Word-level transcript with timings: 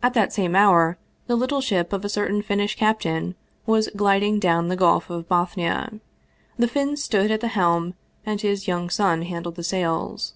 At 0.00 0.14
that 0.14 0.32
same 0.32 0.54
hour 0.54 0.96
the 1.26 1.34
little 1.34 1.60
ship 1.60 1.92
of 1.92 2.04
a 2.04 2.08
certain 2.08 2.40
Finnish 2.40 2.76
cap 2.76 3.00
tain 3.00 3.34
was 3.66 3.90
gliding 3.96 4.38
down 4.38 4.68
the 4.68 4.76
Gulf 4.76 5.10
of 5.10 5.28
Bothnia. 5.28 5.98
The 6.56 6.68
Finn 6.68 6.96
stood 6.96 7.32
at 7.32 7.40
the 7.40 7.48
helm 7.48 7.94
and 8.24 8.40
his 8.40 8.68
young 8.68 8.88
son 8.90 9.22
handled 9.22 9.56
the 9.56 9.64
sails. 9.64 10.34